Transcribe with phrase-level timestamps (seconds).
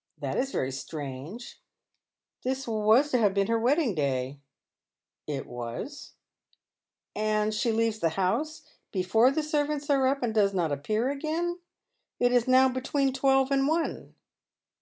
[0.22, 1.60] "That is very strange.
[2.44, 4.40] This was to have been her wedding day.""
[5.36, 6.12] It was.""
[7.14, 11.58] And she leaves the house before the servants are up, and does not appear asjain?
[12.18, 14.14] It is now between twelve and one."